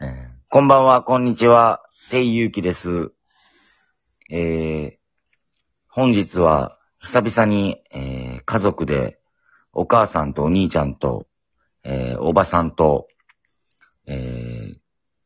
[0.00, 3.12] えこんばんは、こんにちは、ていゆうきです。
[4.28, 4.96] えー、
[5.88, 9.20] 本日は久々に、えー家族で
[9.72, 11.28] お母さんとお兄ちゃんと、
[11.84, 13.06] えーおばさんと、
[14.06, 14.74] え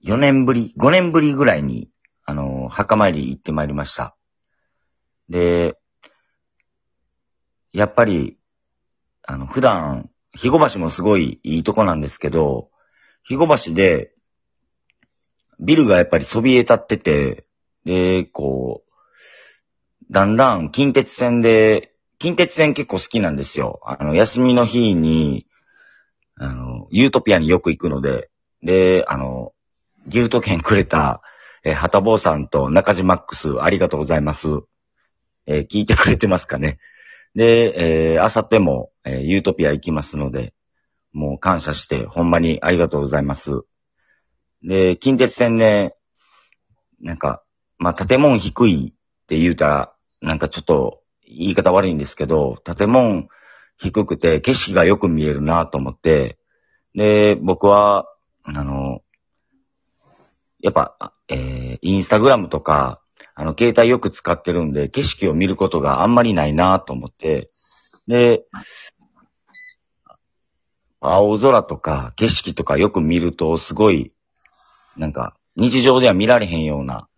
[0.04, 1.90] 4年ぶり、5年ぶりぐらいに、
[2.26, 4.16] あのー墓参り行ってまいりました。
[5.30, 5.78] で、
[7.72, 8.38] やっぱり、
[9.22, 12.70] あの、普段、肥後橋もすごいいいとこなんですけど、
[13.22, 14.12] 肥後橋で、
[15.60, 17.46] ビルがやっぱりそびえ立ってて、
[17.84, 23.80] で、こう、だんだん近鉄線で、近鉄線結構好きなんですよ。
[23.84, 25.46] あの、休みの日に、
[26.36, 28.30] あの、ユートピアによく行くので、
[28.62, 29.52] で、あの、
[30.06, 31.22] ギフト券くれた、
[31.64, 34.48] え、はたぼうさんと中島マックス、ありがとうございます。
[35.46, 36.78] えー聞いてくれてますかね。
[37.34, 40.54] で、えー、あさっても、えーユートピア行きますので、
[41.12, 43.62] もう感謝して、ほんまにありがとうございます。
[44.62, 45.94] で、近鉄線ね、
[47.00, 47.42] なんか、
[47.78, 53.28] まあ、建物低いって言うたら、なんかちょっと言い方悪いんですけど、建物
[53.76, 56.38] 低くて景色がよく見えるなと思って、
[56.94, 58.06] で、僕は、
[58.42, 59.02] あの、
[60.60, 63.00] やっぱ、えーインスタグラムとか、
[63.36, 67.48] あの、携帯よく使ってるんで、景色を見ることがあんまりないなと思って、
[68.08, 68.42] で、
[71.00, 74.12] 青空とか景色とかよく見ると、すごい、
[74.98, 77.08] なんか、日常では見られへんような、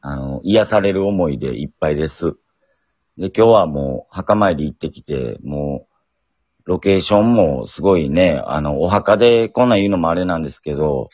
[0.00, 2.36] あの、癒される思いでいっぱいです。
[3.18, 5.96] で、今日はもう、墓参り行ってきて、もう、
[6.64, 11.08] ロケーションもすごいね、あの、お墓でこんなん言うのもあれなんですけど、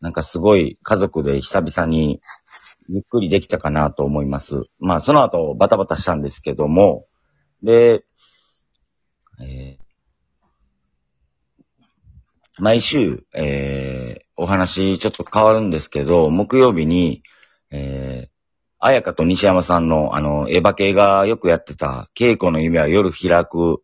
[0.00, 2.20] なんかすごい家族で久々に
[2.88, 4.62] ゆっくりできたかなと思います。
[4.78, 7.06] まあ、その後バタバタしたんですけども、
[7.62, 8.04] で、
[9.40, 9.80] えー
[12.58, 17.22] 毎週、えーお話ちょっと変わるんですけど、木曜日に、
[17.70, 18.30] えー、
[18.78, 23.82] 綾香と西山さんの、あの、エヴァ系がよくやってた、稽古の夢は夜開く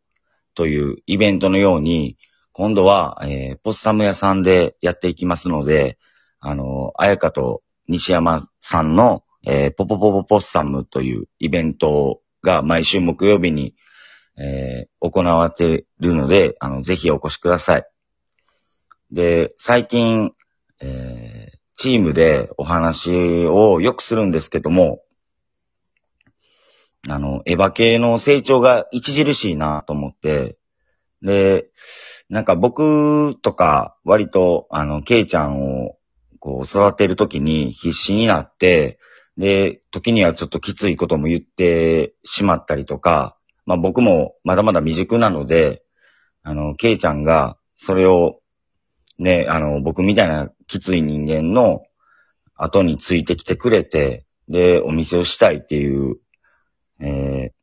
[0.54, 2.16] というイベントのように、
[2.52, 5.98] 今度は、えーポッサム屋さんでやっていきますので、
[6.40, 13.74] あの、綾香と西山さんの、えーポポポポポッサムというイベントが毎週木曜日に、
[14.38, 17.86] えー行われているので、あの、ぜひお越しください。
[19.12, 20.32] で、最近、
[20.80, 23.10] えーチームでお話
[23.46, 25.02] をよくするんですけども、
[27.06, 30.56] あの、エヴァ系の成長が著しいなと思って、
[31.22, 31.68] で、
[32.30, 35.98] なんか僕とか割と、あの、ケイちゃんを
[36.40, 38.98] こう育てるときに必死になって、
[39.36, 45.82] で、時にはちょっときついことも言ってしまったりとか、まあ僕もまだまだ未熟なので、
[46.42, 48.40] あの、ケイちゃんがそれを
[49.18, 51.82] ね、あの、僕みたいなきつい人間の
[52.54, 56.16] 後についてきてくれて、で、お店をしたいっていう、
[57.00, 57.56] えー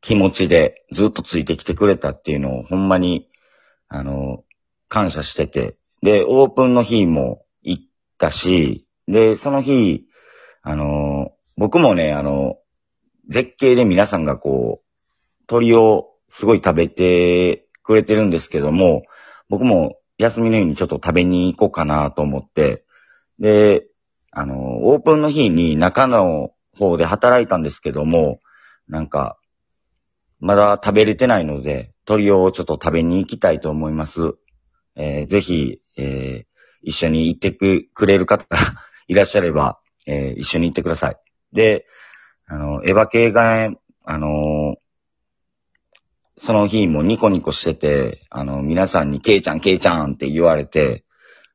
[0.00, 3.28] 気持ちでずっとついてきてくれたっていうのをほんまに、
[3.88, 4.44] あの、
[4.88, 7.84] 感謝してて、で、オープンの日も行っ
[8.18, 10.06] たし、で、その日、
[10.62, 12.58] あの、僕もね、あの、
[13.28, 19.02] 絶景で皆さんがこう、鳥をすごい食べてくれてるんですけども、
[19.54, 22.84] 僕も休みの日にちょっと食べに行こうかなと思って、
[23.38, 23.86] で、
[24.32, 28.40] あの、オープンの日に中の方で働いたんですけども、
[28.88, 29.38] なんか、
[30.40, 34.34] まだ食べれてないので、鳥をちょっと食べに行きたいと思います。
[34.96, 36.54] えーぜひ、えー
[36.86, 38.58] 一緒に行ってくくれる方が
[39.06, 41.16] いらっしゃれば、えー一緒に行ってください。
[41.52, 41.86] で、
[42.46, 44.78] あの、エヴァ系がね、あの
[46.36, 51.04] その日もニコニコしてて、あの、皆さんに、ケイちゃん、ケイちゃんって言われて、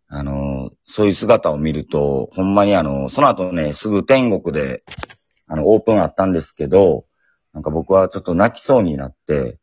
[0.08, 4.84] あの、そういう姿を見ると、ほんまにあの、その後ね、すぐ天国で、
[5.48, 7.06] あの、オープンあったんですけど、
[7.54, 9.60] なんか僕はちょっと泣きそうになって、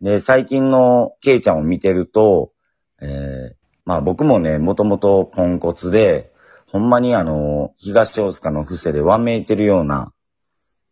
[0.00, 2.52] で、最近のケイちゃんを見てると、
[3.00, 6.32] えーまあ僕もね、もともとポンコツで、
[6.66, 10.12] ほんまにあの、東大塚の伏せでわめいてるような、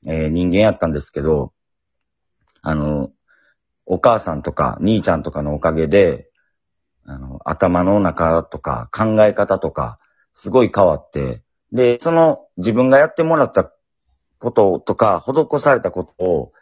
[0.07, 1.53] えー人間やったんですけど、
[2.63, 3.11] あの、
[3.87, 6.31] お母さんとか兄ちゃんとかのおかげで、
[7.07, 9.99] あの、頭の中とか考え方とか、
[10.33, 11.43] すごい変わって、
[11.73, 13.71] で、その自分がやってもらった
[14.39, 16.53] こととか、施されたことを、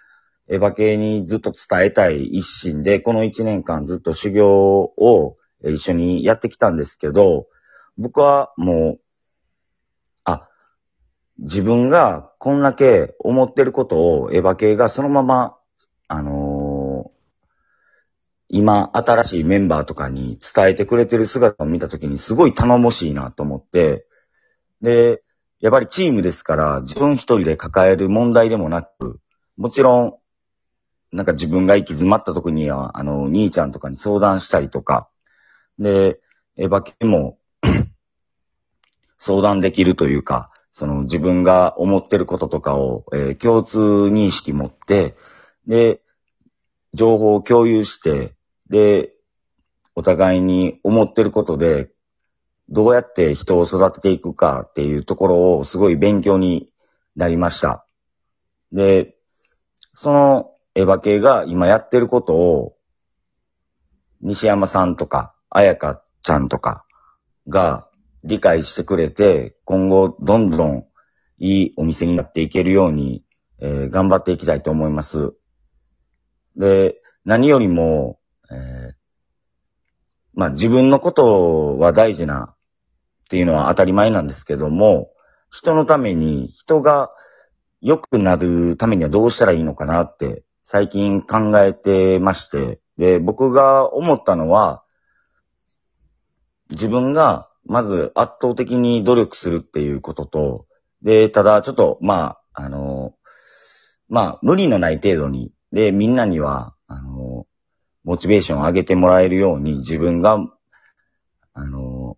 [0.48, 7.46] エヴァ系にずっと伝えたい一心で、この一年間ずっと修行を一緒にやってきたんですけど、
[7.96, 9.00] 僕はもう、
[10.24, 10.48] あ、
[11.38, 15.56] 自分がこんだけ思ってることをエヴァ系がそのまま、
[16.08, 16.41] あの
[18.62, 24.06] 今、新しいメンバーとかに伝えてくれてる姿を見たときにすごい頼もしいなと思って、
[24.80, 25.24] で、
[25.58, 29.20] やっぱりチームですから、自分一人で抱える問題でもなく、
[29.56, 30.14] もちろん、
[31.10, 35.08] なんか自分が行き詰まった時には、あの、兄ちゃんとかに相談したりとか、
[35.80, 36.20] で、
[36.56, 37.38] エヴァ系も
[39.18, 45.16] 相談できるというか、その自分が思ってることとかを、えー共通認識持って、
[45.66, 46.00] で、
[46.94, 48.36] 情報を共有して、
[48.72, 49.12] で、
[49.94, 51.90] お互いに思ってることで、
[52.70, 56.70] どうやって人を育てていくかっていうところをすごい勉強に
[57.14, 57.86] なりました。
[58.72, 59.14] で、
[59.92, 62.76] そのエヴァ系が今やってることを、
[64.22, 66.86] 西山さんとか、彩香ちゃんとか
[67.48, 67.90] が
[68.24, 70.86] 理解してくれて、今後どんどん
[71.38, 73.22] いいお店になっていけるように、
[73.60, 75.34] えー頑張っていきたいと思います。
[76.56, 78.18] で、何よりも、
[78.52, 79.02] えー
[80.34, 82.56] まあ自分のことは大事なっ
[83.28, 85.10] ていうのは当たり前なんですけども、
[85.50, 87.10] 人のために、人が
[87.80, 94.84] 良くなるためにはどうしたらいいのかなって最近考えてまして、で、僕が思ったのは、
[96.70, 100.66] 自分がまず圧倒的に努力するっていうことと、
[101.02, 103.14] で、ただちょっと、まあ、あの、
[104.08, 107.31] まあ、無理のない程度に、で、みんなには、あの、
[108.04, 110.38] モチベーションを上げてもらえるように自分が、
[111.54, 112.16] あの、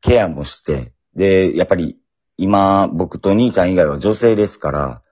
[0.00, 1.98] ケアもして、で、やっぱり
[2.36, 5.02] 今、僕と兄ちゃん以外は女性ですから、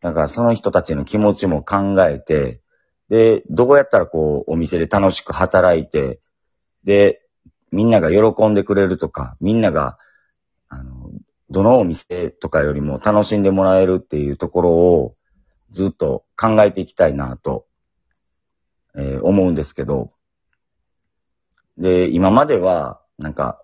[0.00, 2.60] だからその人たちの気持ちも考えて、
[3.08, 6.20] で、どうやったらこう、お店で楽しく働いて、
[6.84, 7.22] で、
[7.72, 9.98] みんなが喜んでくれるとか、みんなが、
[10.68, 11.10] あの、
[11.50, 15.14] どのお店とかよりも楽しんでもらえるっていうところを
[15.70, 17.65] ずっと考えていきたいなと、
[18.96, 20.10] えー思うんですけど、
[21.78, 23.62] で、今までは、なんか、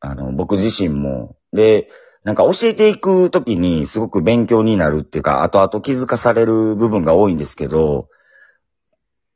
[0.00, 1.88] あの、僕自身も、で、
[2.22, 8.08] なんか教えていくときにすごく勉強になるっていうか、後々気づかされる部分が多いんですけど、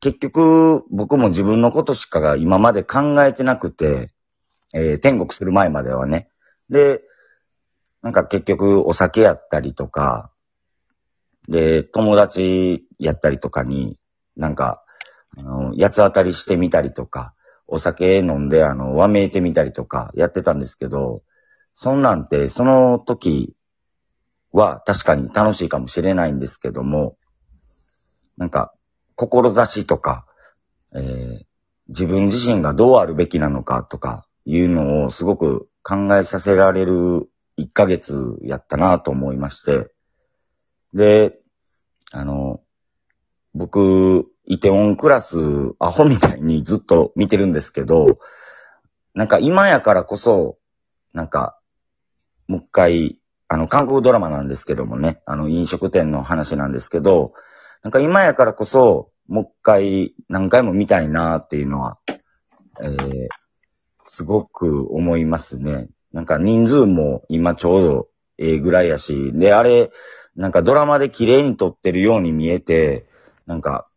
[0.00, 4.10] 結局、僕も自分のことしかが今まで考えてなくて、
[4.74, 6.28] えー天国する前まではね。
[6.70, 7.02] で、
[8.02, 10.30] なんか結局お酒やったりとか、
[11.48, 13.98] で、友達やったりとかに、
[14.36, 14.84] なんか、
[15.38, 17.34] あの、八つ当たりしてみたりとか、
[17.66, 21.22] お酒飲んで、あの、わめいてみたりとかやってたんですけど、
[21.74, 23.54] そんなんて、その時
[24.52, 27.16] は確かに楽しいかもしれないんですけども、
[28.36, 28.72] なんか、
[29.16, 30.26] 志とか、
[30.94, 31.48] えー
[31.88, 39.90] 自分自身がどうあるべきなのかとかいうのをすごく考えさせられる1ヶ月やったなと思いまして、
[40.92, 41.40] で、
[42.12, 42.60] あの、
[43.58, 45.36] 僕、イテオンクラス、
[45.80, 48.18] アホみたいにずっと見てるんですけど、
[49.14, 50.58] なんか今やからこそ、
[51.12, 51.58] なんか、
[52.46, 53.18] もう一回、
[53.48, 57.32] あの、韓国ドラマなんですけどもね、あの、飲食店の話なんですけど、
[57.82, 61.98] なんか今やからこそ、もう一回、何回も見たいなっていうのは、
[62.80, 63.28] えー、
[64.02, 65.88] すごく思いますね。
[66.12, 68.08] なんか人数も今ちょうど
[68.38, 69.90] ええぐらいやし、で、あれ、
[70.36, 73.07] なんかドラマで綺麗に撮ってるように見えて、
[73.48, 73.88] なんか、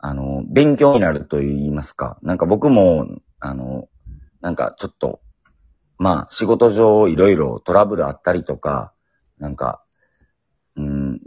[0.00, 2.18] あの、勉強になると言いますか。
[2.22, 3.06] なんか僕も、
[3.40, 3.90] あの、
[4.40, 5.20] なんかちょっと、
[5.98, 8.94] まあ仕事上いろいろトラブルあったりとか、
[9.38, 9.82] なんか、
[10.76, 11.20] うん、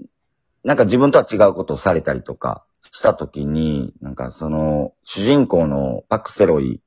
[0.64, 6.82] なんか自分とは違うことをされたりとかしたときに、なんかその、主人公のパクセロイ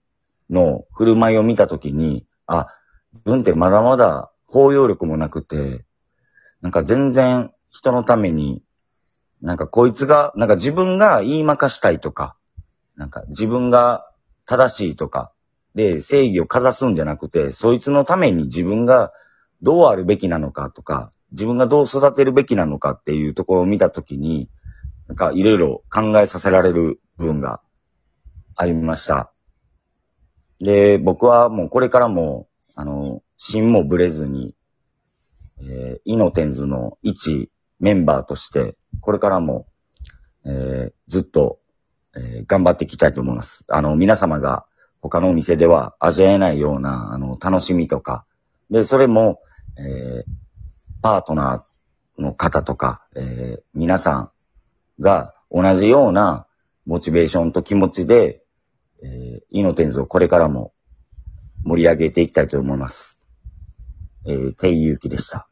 [0.50, 2.66] の振る舞いを見たときに、あ、
[3.12, 5.84] 自分ってまだまだ包容力もなくて、
[6.60, 8.64] なんか全然人のために、
[9.42, 12.36] なんかこいつが、なんか自分が言いまかしたいとか、
[12.96, 14.10] なんか自分が
[14.44, 15.32] 正しいとか、
[15.74, 19.12] で正義をかざすんじゃなくて、そいつのために自分が
[19.62, 24.50] どうあるべきなのかとか、自分がどう育てるべきなのかっていうところを見たときに、
[25.06, 27.60] なんかいろいろ考えさせられる部分が
[28.56, 29.32] ありました。
[30.60, 34.54] で、僕はもうこれからも、あの、芯もぶれずに、
[35.62, 39.66] えー、イノテンズの一メンバーとして、これからも、
[40.44, 41.58] えー、ずっと、
[42.14, 43.64] えー頑張っていきたいと思います。
[43.68, 44.66] あの、皆様が
[45.00, 48.24] 他のお店では味わえないような、あの、楽しみとか、
[48.70, 49.40] で、それも、
[49.78, 50.24] えー
[51.02, 54.30] パートナーの方とか、えー皆さん
[55.02, 56.46] が同じような
[56.84, 58.42] モチベーションと気持ちで、
[59.02, 60.72] えー、イノテンズをこれからも
[61.64, 63.18] 盛り上げていきたいと思います。
[64.26, 65.49] えー、ていゆうきでした。